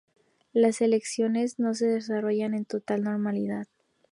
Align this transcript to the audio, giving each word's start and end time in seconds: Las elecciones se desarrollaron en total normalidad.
Las 0.51 0.81
elecciones 0.81 1.57
se 1.73 1.85
desarrollaron 1.85 2.55
en 2.55 2.65
total 2.65 3.03
normalidad. 3.03 3.67